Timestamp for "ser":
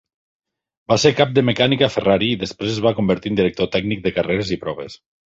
1.01-1.09